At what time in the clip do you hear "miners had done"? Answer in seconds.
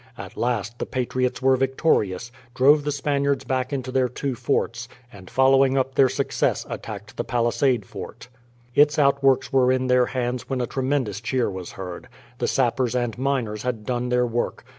13.19-14.09